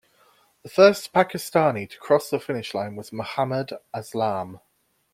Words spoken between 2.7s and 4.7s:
line was Mohammad Aslam.